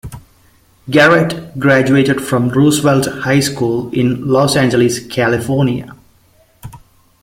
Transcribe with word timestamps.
Garrett 0.89 1.59
graduated 1.59 2.19
from 2.21 2.49
Roosevelt 2.49 3.05
High 3.21 3.39
School 3.39 3.91
in 3.93 4.27
Los 4.27 4.55
Angeles, 4.55 4.99
California. 5.05 5.95